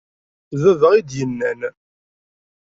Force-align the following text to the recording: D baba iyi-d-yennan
D 0.61 0.61
baba 0.63 0.87
iyi-d-yennan 0.93 1.61